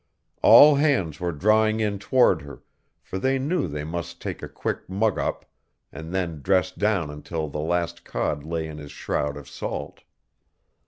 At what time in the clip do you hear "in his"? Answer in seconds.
8.65-8.91